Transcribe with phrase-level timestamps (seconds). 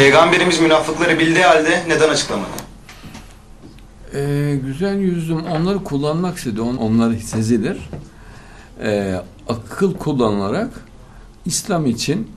[0.00, 2.50] Peygamberimiz münafıkları bildiği halde neden açıklamadı?
[4.14, 6.60] Ee, güzel yüzüm onları kullanmak istedi.
[6.60, 7.78] On, onları sezilir.
[8.82, 9.14] Ee,
[9.48, 10.68] akıl kullanılarak
[11.44, 12.30] İslam için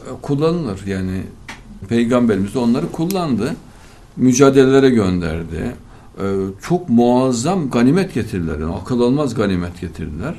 [0.00, 0.86] e, kullanılır.
[0.86, 1.22] Yani
[1.88, 3.56] Peygamberimiz de onları kullandı.
[4.16, 5.74] Mücadelelere gönderdi.
[6.20, 6.24] Ee,
[6.62, 8.58] çok muazzam ganimet getirdiler.
[8.58, 10.34] Yani akıl almaz ganimet getirdiler.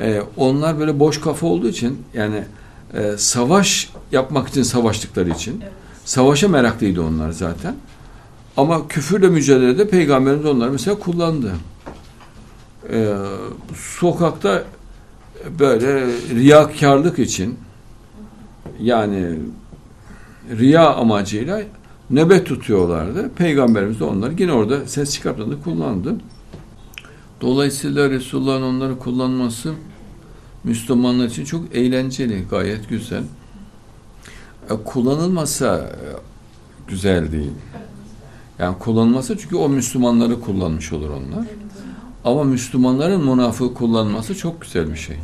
[0.00, 2.44] Ee, onlar böyle boş kafa olduğu için yani
[2.94, 5.62] e, savaş yapmak için savaştıkları için
[6.04, 7.74] savaşa meraklıydı onlar zaten.
[8.56, 11.52] Ama küfürle mücadelede peygamberimiz onları mesela kullandı.
[12.92, 13.14] Ee,
[13.74, 14.64] sokakta
[15.58, 17.58] böyle riyakarlık için
[18.80, 19.38] yani
[20.58, 21.62] riya amacıyla
[22.10, 23.30] nöbet tutuyorlardı.
[23.36, 26.14] Peygamberimiz de onları yine orada ses çıkartmadı kullandı.
[27.40, 29.74] Dolayısıyla Resulullah'ın onları kullanması
[30.64, 33.22] Müslümanlar için çok eğlenceli, gayet güzel.
[34.70, 36.06] E, kullanılmasa e,
[36.88, 37.52] güzel değil.
[38.58, 41.46] Yani kullanılması çünkü o Müslümanları kullanmış olur onlar.
[42.24, 45.16] Ama Müslümanların münafığı kullanması çok güzel bir şey.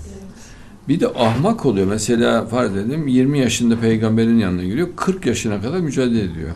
[0.88, 1.86] Bir de ahmak oluyor.
[1.86, 4.88] Mesela farz edelim 20 yaşında peygamberin yanına giriyor.
[4.96, 6.50] 40 yaşına kadar mücadele ediyor.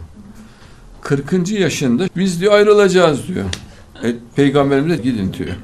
[1.01, 1.51] 40.
[1.51, 3.45] yaşında biz diyor ayrılacağız diyor.
[4.05, 5.57] E, peygamberimiz de gidin diyor.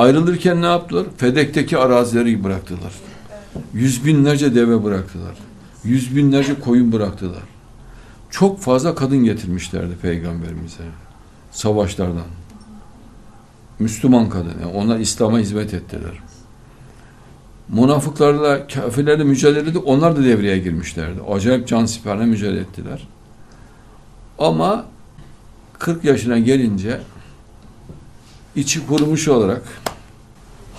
[0.00, 1.06] Ayrılırken ne yaptılar?
[1.16, 2.92] Fedek'teki arazileri bıraktılar.
[3.74, 5.34] Yüz binlerce deve bıraktılar.
[5.84, 7.42] Yüz binlerce koyun bıraktılar.
[8.30, 10.82] Çok fazla kadın getirmişlerdi peygamberimize.
[11.50, 12.26] Savaşlardan.
[13.78, 14.54] Müslüman kadın.
[14.62, 16.18] Yani onlar İslam'a hizmet ettiler.
[17.68, 21.20] Münafıklarla, kafirlerle mücadelede onlar da devreye girmişlerdi.
[21.30, 23.08] Acayip can siperle mücadele ettiler.
[24.38, 24.84] Ama
[25.78, 27.00] 40 yaşına gelince
[28.56, 29.62] içi kurumuş olarak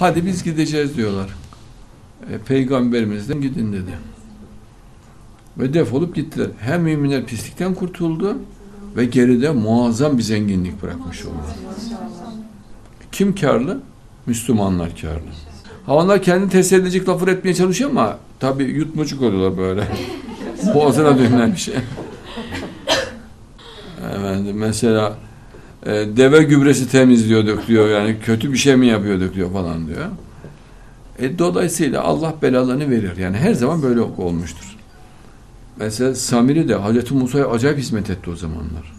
[0.01, 1.29] hadi biz gideceğiz diyorlar.
[2.33, 3.91] E, Peygamberimizden gidin dedi.
[5.57, 6.47] Ve defolup gittiler.
[6.59, 8.37] Hem müminler pislikten kurtuldu
[8.95, 11.35] ve geride muazzam bir zenginlik bırakmış oldu.
[13.11, 13.79] Kim karlı?
[14.25, 15.21] Müslümanlar karlı.
[15.85, 19.87] Ha onlar kendi teselli edecek lafır etmeye çalışıyor ama tabi yutmucuk oluyorlar böyle.
[20.75, 21.75] Boğazına dönülen bir şey.
[24.15, 25.17] Efendim, mesela
[25.85, 30.05] e, deve gübresi temizliyorduk diyor yani kötü bir şey mi yapıyorduk diyor falan diyor.
[31.19, 33.17] E, dolayısıyla Allah belalarını verir.
[33.17, 34.77] Yani her zaman böyle olmuştur.
[35.77, 38.93] Mesela Samiri de Hazreti Musa'ya acayip hizmet etti o zamanlar.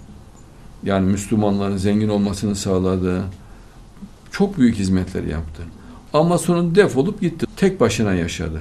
[0.85, 3.23] Yani Müslümanların zengin olmasını sağladı.
[4.31, 5.63] Çok büyük hizmetler yaptı.
[6.13, 7.47] Ama sonunda defolup gitti.
[7.57, 8.61] Tek başına yaşadı.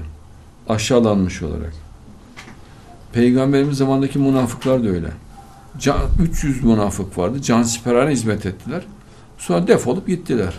[0.69, 1.73] Aşağılanmış olarak.
[3.13, 5.11] Peygamberimiz zamandaki münafıklar da öyle.
[5.79, 7.41] Can, 300 münafık vardı.
[7.41, 8.81] Cansiperane hizmet ettiler.
[9.37, 10.53] Sonra defolup gittiler.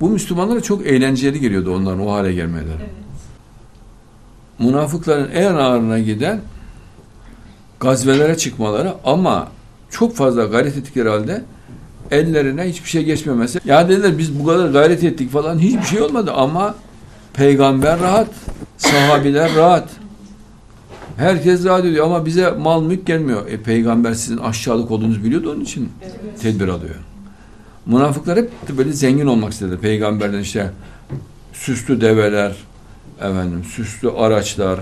[0.00, 2.68] Bu Müslümanlara çok eğlenceli geliyordu onların o hale gelmeleri.
[2.80, 2.90] Evet.
[4.58, 6.40] Münafıkların en ağırına giden
[7.80, 9.48] gazvelere çıkmaları ama
[9.90, 11.44] çok fazla gayret ettikleri halde
[12.10, 13.60] ellerine hiçbir şey geçmemesi.
[13.64, 16.74] Ya dediler biz bu kadar gayret ettik falan hiçbir şey olmadı ama
[17.32, 18.28] peygamber rahat,
[18.76, 19.88] sahabiler rahat.
[21.20, 23.48] Herkes rahat ediyor ama bize mal mülk gelmiyor.
[23.48, 26.40] E peygamber sizin aşağılık olduğunuzu biliyordu onun için evet.
[26.40, 26.94] tedbir alıyor.
[27.86, 29.78] Münafıklar hep böyle zengin olmak istedi.
[29.78, 30.70] Peygamberden işte
[31.52, 32.56] süslü develer,
[33.18, 34.80] efendim süslü araçlar,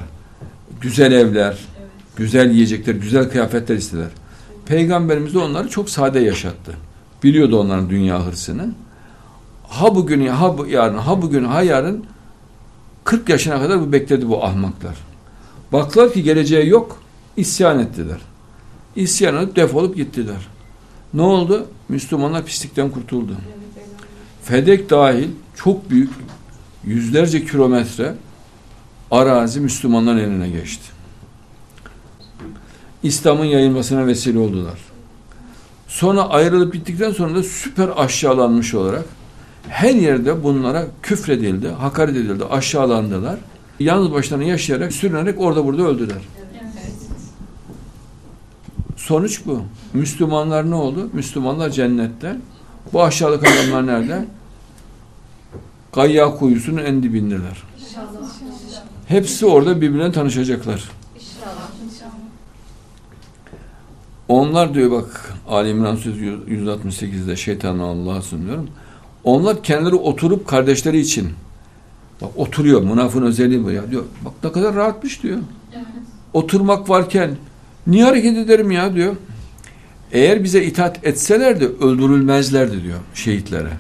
[0.81, 1.91] güzel evler, evet.
[2.17, 4.11] güzel yiyecekler, güzel kıyafetler istediler.
[4.67, 6.73] Peygamberimiz de onları çok sade yaşattı.
[7.23, 8.73] Biliyordu onların dünya hırsını.
[9.69, 12.05] Ha bugün ha bu yarın, ha bugün ha yarın
[13.05, 15.09] 40 yaşına kadar bu bekledi bu ahmaklar.
[15.73, 17.03] Baktılar ki geleceği yok,
[17.37, 18.19] isyan ettiler.
[18.97, 20.49] İsyan edip defolup gittiler.
[21.15, 21.67] Ne oldu?
[21.89, 23.37] Müslümanlar pislikten kurtuldu.
[24.43, 26.11] Fedek dahil çok büyük
[26.85, 28.15] yüzlerce kilometre
[29.11, 30.85] arazi Müslümanların eline geçti.
[33.03, 34.79] İslam'ın yayılmasına vesile oldular.
[35.89, 39.05] Sonra ayrılıp bittikten sonra da süper aşağılanmış olarak
[39.69, 43.39] her yerde bunlara küfredildi, hakaret edildi, aşağılandılar.
[43.81, 46.23] Yalnız başlarına yaşayarak, sürünerek orada burada öldüler.
[48.97, 49.63] Sonuç bu.
[49.93, 51.11] Müslümanlar ne oldu?
[51.13, 52.37] Müslümanlar cennette.
[52.93, 54.25] Bu aşağılık adamlar nerede?
[55.93, 57.63] Gayya kuyusunun en dibindeler.
[59.07, 60.91] Hepsi orada birbirine tanışacaklar.
[64.29, 68.71] Onlar diyor bak Ali İmran Söz 168'de şeytanı Allah'a sunuyorum.
[69.25, 71.33] Onlar kendileri oturup kardeşleri için
[72.23, 74.05] bak oturuyor münafın özelliği bu ya diyor.
[74.25, 75.39] Bak ne kadar rahatmış diyor.
[76.33, 77.37] Oturmak varken
[77.87, 79.17] niye hareket ederim ya diyor.
[80.13, 83.73] Eğer bize itaat etselerdi öldürülmezlerdi diyor şehitlere.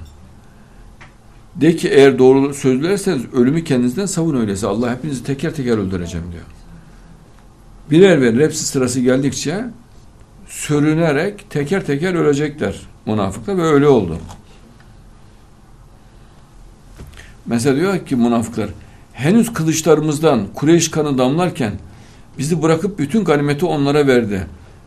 [1.57, 4.67] De ki eğer doğru sözlerseniz ölümü kendinizden savun öyleyse.
[4.67, 6.45] Allah hepinizi teker teker öldüreceğim diyor.
[7.91, 9.65] Birer birer hepsi sırası geldikçe
[10.47, 14.19] sürünerek teker teker ölecekler münafıklar ve öyle oldu.
[17.49, 18.69] Mesela diyor ki münafıklar
[19.13, 21.73] henüz kılıçlarımızdan Kureyş kanı damlarken
[22.39, 24.47] bizi bırakıp bütün ganimeti onlara verdi.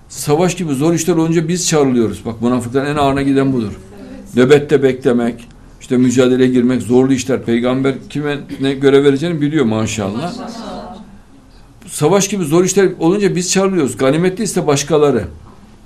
[0.09, 2.25] Savaş gibi zor işler olunca biz çağrılıyoruz.
[2.25, 3.71] Bak münafıkların en ağırına giden budur.
[4.35, 5.47] Nöbette beklemek,
[5.81, 7.43] işte mücadeleye girmek, zorlu işler.
[7.43, 10.33] Peygamber kime ne görev vereceğini biliyor maşallah.
[11.87, 13.97] Savaş gibi zor işler olunca biz çağrılıyoruz.
[13.97, 15.23] Ganimetli ise başkaları.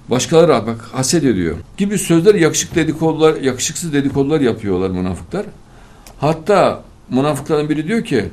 [0.10, 1.56] Başkaları bak haset ediyor.
[1.78, 5.46] Gibi sözler yakışık dedikodular, yakışıksız dedikodular yapıyorlar münafıklar.
[6.20, 8.30] Hatta münafıkların biri diyor ki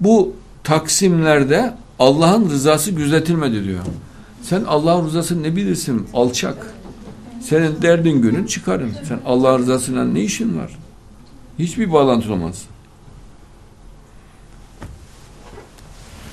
[0.00, 0.34] bu
[0.64, 3.80] taksimlerde Allah'ın rızası gözetilmedi diyor.
[4.42, 6.74] Sen Allah'ın rızasını ne bilirsin alçak.
[7.40, 8.92] Senin derdin günün çıkarın.
[9.08, 10.78] Sen Allah'ın rızasıyla ne işin var?
[11.58, 12.62] Hiçbir bağlantı olmaz.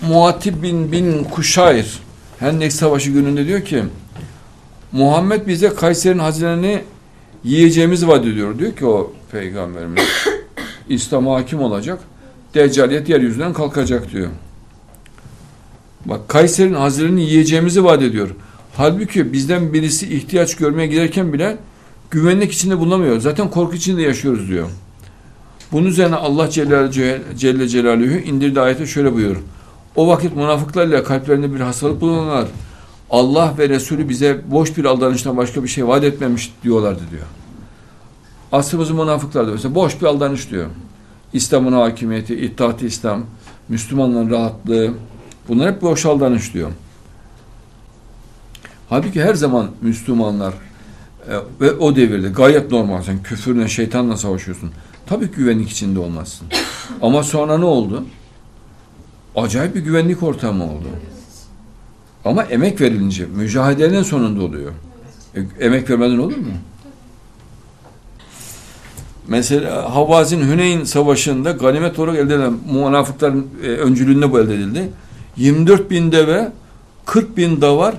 [0.08, 2.00] Muatib bin bin Kuşayr
[2.40, 3.84] Hendek Savaşı gününde diyor ki
[4.92, 6.82] Muhammed bize Kayseri'nin hazinelerini
[7.44, 8.60] yiyeceğimizi vaat ediyor.
[8.60, 10.04] Diyor ki o peygamberimiz
[10.90, 12.00] İslam'a hakim olacak.
[12.54, 14.30] Deccaliyet yeryüzünden kalkacak diyor.
[16.06, 18.30] Bak Kayseri'nin hazinelerini yiyeceğimizi vaat ediyor.
[18.76, 21.58] Halbuki bizden birisi ihtiyaç görmeye giderken bile
[22.12, 23.20] güvenlik içinde bulunamıyor.
[23.20, 24.70] Zaten korku içinde yaşıyoruz diyor.
[25.72, 26.92] Bunun üzerine Allah Celle,
[27.38, 29.42] Celle Celaluhu indirdiği ayette şöyle buyuruyor.
[29.96, 32.48] O vakit münafıklarla kalplerinde bir hastalık bulunanlar
[33.10, 37.26] Allah ve Resulü bize boş bir aldanıştan başka bir şey vaat etmemiş diyorlardı diyor.
[38.54, 40.68] Asrımızın münafıklar da mesela boş bir aldanış diyor.
[41.34, 43.26] İslam'ın hakimiyeti, İttihat-ı İslam,
[43.70, 44.94] Müslümanların rahatlığı
[45.48, 46.72] bunlar hep boş aldanış diyor.
[48.90, 50.54] Halbuki her zaman Müslümanlar
[51.30, 53.02] e, ve o devirde gayet normal.
[53.02, 54.72] Sen küfürle, şeytanla savaşıyorsun.
[55.06, 56.48] Tabii ki güvenlik içinde olmazsın.
[57.02, 58.06] Ama sonra ne oldu?
[59.36, 60.88] Acayip bir güvenlik ortamı oldu.
[62.26, 64.72] Ama emek verilince, mücadelenin sonunda oluyor.
[65.36, 66.54] E, emek vermeden olur mu?
[69.28, 74.90] Mesela Havazin Hüneyn Savaşı'nda ganimet olarak elde edilen münafıkların e, öncülüğünde bu elde edildi.
[75.38, 76.52] 24 bin deve,
[77.06, 77.96] 40 bin davar,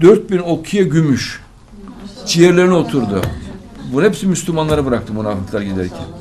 [0.00, 1.40] 4 bin okiye gümüş.
[2.26, 3.22] Ciğerlerine oturdu.
[3.92, 6.17] Bu hepsi Müslümanlara bıraktı münafıklar giderken.